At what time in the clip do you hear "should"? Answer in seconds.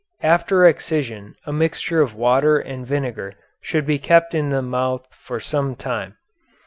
3.61-3.85